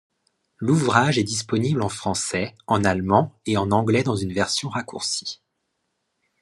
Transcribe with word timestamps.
L’ouvrage 0.57 1.19
est 1.19 1.23
disponible 1.23 1.83
en 1.83 1.87
français, 1.87 2.57
en 2.65 2.83
allemand 2.83 3.39
et 3.45 3.55
en 3.57 3.69
anglais 3.69 4.01
dans 4.01 4.15
une 4.15 4.33
version 4.33 4.67
raccourcie. 4.67 5.43